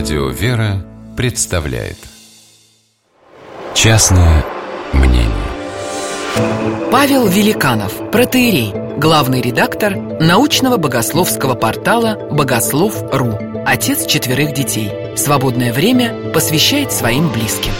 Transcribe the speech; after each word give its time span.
Радио 0.00 0.28
«Вера» 0.28 0.82
представляет 1.14 1.98
Частное 3.74 4.46
мнение 4.94 5.28
Павел 6.90 7.26
Великанов, 7.26 8.10
протеерей, 8.10 8.72
главный 8.98 9.42
редактор 9.42 9.94
научного 9.94 10.78
богословского 10.78 11.54
портала 11.54 12.18
«Богослов.ру», 12.30 13.38
отец 13.66 14.06
четверых 14.06 14.54
детей. 14.54 14.90
Свободное 15.18 15.70
время 15.70 16.32
посвящает 16.32 16.92
своим 16.92 17.30
близким. 17.30 17.72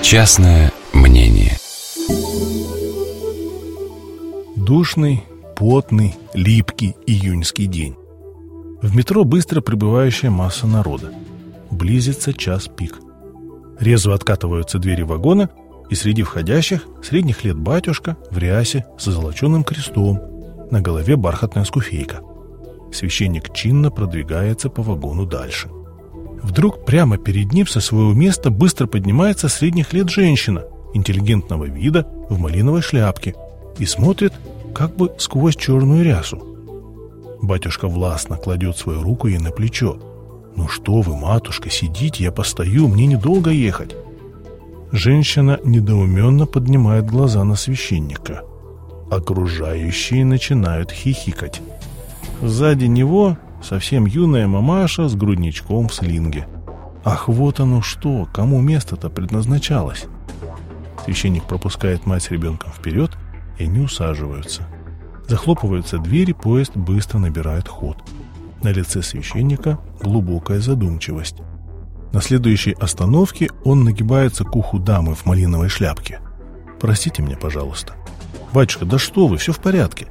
Частное 0.00 0.72
мнение 0.94 1.58
Душный, 4.56 5.24
потный, 5.56 6.16
липкий 6.32 6.96
июньский 7.06 7.66
день. 7.66 7.96
В 8.80 8.96
метро 8.96 9.24
быстро 9.24 9.60
прибывающая 9.60 10.30
масса 10.30 10.66
народа. 10.66 11.12
Близится 11.70 12.32
час 12.32 12.68
пик. 12.68 12.98
Резво 13.78 14.14
откатываются 14.14 14.78
двери 14.78 15.02
вагона, 15.02 15.50
и 15.88 15.94
среди 15.94 16.22
входящих 16.22 16.86
средних 17.02 17.44
лет 17.44 17.56
батюшка 17.56 18.16
в 18.30 18.38
рясе 18.38 18.86
с 18.98 19.04
золоченым 19.04 19.64
крестом, 19.64 20.20
на 20.70 20.80
голове 20.80 21.16
бархатная 21.16 21.64
скуфейка. 21.64 22.20
Священник 22.92 23.52
чинно 23.52 23.90
продвигается 23.90 24.68
по 24.68 24.82
вагону 24.82 25.26
дальше. 25.26 25.68
Вдруг 26.42 26.84
прямо 26.84 27.18
перед 27.18 27.52
ним 27.52 27.66
со 27.66 27.80
своего 27.80 28.12
места 28.12 28.50
быстро 28.50 28.86
поднимается 28.86 29.48
средних 29.48 29.92
лет 29.92 30.08
женщина, 30.08 30.64
интеллигентного 30.94 31.64
вида, 31.64 32.06
в 32.28 32.38
малиновой 32.38 32.82
шляпке, 32.82 33.34
и 33.78 33.84
смотрит 33.84 34.32
как 34.74 34.96
бы 34.96 35.12
сквозь 35.18 35.56
черную 35.56 36.04
рясу. 36.04 36.42
Батюшка 37.42 37.88
властно 37.88 38.36
кладет 38.36 38.76
свою 38.76 39.02
руку 39.02 39.26
ей 39.26 39.38
на 39.38 39.50
плечо. 39.50 39.98
«Ну 40.56 40.68
что 40.68 41.00
вы, 41.00 41.16
матушка, 41.16 41.70
сидите, 41.70 42.24
я 42.24 42.32
постою, 42.32 42.88
мне 42.88 43.06
недолго 43.06 43.50
ехать». 43.50 43.94
Женщина 44.92 45.60
недоуменно 45.64 46.46
поднимает 46.46 47.06
глаза 47.06 47.44
на 47.44 47.54
священника. 47.54 48.42
Окружающие 49.10 50.24
начинают 50.24 50.90
хихикать. 50.90 51.62
Сзади 52.42 52.86
него 52.86 53.38
совсем 53.62 54.06
юная 54.06 54.48
мамаша 54.48 55.08
с 55.08 55.14
грудничком 55.14 55.88
в 55.88 55.94
слинге. 55.94 56.48
Ах, 57.04 57.28
вот 57.28 57.60
оно 57.60 57.82
что, 57.82 58.28
кому 58.32 58.60
место-то 58.60 59.10
предназначалось. 59.10 60.06
Священник 61.04 61.44
пропускает 61.44 62.06
мать 62.06 62.24
с 62.24 62.30
ребенком 62.30 62.72
вперед, 62.72 63.12
и 63.58 63.64
они 63.64 63.80
усаживаются. 63.80 64.66
Захлопываются 65.28 65.98
двери, 65.98 66.32
поезд 66.32 66.76
быстро 66.76 67.18
набирает 67.18 67.68
ход. 67.68 67.96
На 68.62 68.68
лице 68.68 69.02
священника 69.02 69.78
глубокая 70.02 70.60
задумчивость. 70.60 71.36
На 72.12 72.20
следующей 72.20 72.72
остановке 72.72 73.48
он 73.64 73.84
нагибается 73.84 74.44
к 74.44 74.54
уху 74.54 74.78
дамы 74.78 75.14
в 75.14 75.24
малиновой 75.24 75.68
шляпке. 75.68 76.20
«Простите 76.78 77.22
меня, 77.22 77.36
пожалуйста». 77.36 77.94
«Батюшка, 78.52 78.84
да 78.84 78.98
что 78.98 79.28
вы, 79.28 79.38
все 79.38 79.52
в 79.52 79.60
порядке». 79.60 80.08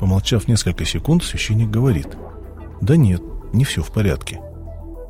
Помолчав 0.00 0.48
несколько 0.48 0.84
секунд, 0.84 1.22
священник 1.22 1.70
говорит. 1.70 2.08
«Да 2.80 2.96
нет, 2.96 3.22
не 3.52 3.64
все 3.64 3.82
в 3.82 3.92
порядке. 3.92 4.40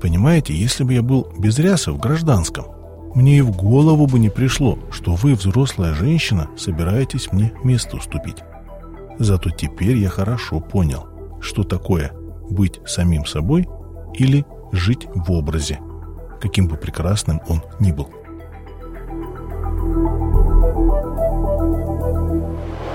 Понимаете, 0.00 0.54
если 0.54 0.84
бы 0.84 0.92
я 0.94 1.02
был 1.02 1.26
без 1.38 1.58
рясы 1.58 1.90
в 1.90 1.98
гражданском, 1.98 2.66
мне 3.14 3.38
и 3.38 3.42
в 3.42 3.50
голову 3.50 4.06
бы 4.06 4.18
не 4.18 4.30
пришло, 4.30 4.78
что 4.92 5.14
вы, 5.14 5.34
взрослая 5.34 5.94
женщина, 5.94 6.48
собираетесь 6.56 7.32
мне 7.32 7.52
место 7.64 7.96
уступить. 7.96 8.36
Зато 9.18 9.50
теперь 9.50 9.96
я 9.96 10.08
хорошо 10.08 10.60
понял, 10.60 11.06
что 11.40 11.64
такое 11.64 12.12
быть 12.50 12.80
самим 12.86 13.24
собой 13.26 13.68
или 14.14 14.44
жить 14.72 15.06
в 15.14 15.32
образе, 15.32 15.78
каким 16.40 16.68
бы 16.68 16.76
прекрасным 16.76 17.40
он 17.48 17.62
ни 17.78 17.92
был. 17.92 18.08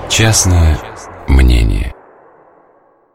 Частное 0.08 0.78
мнение 1.28 1.95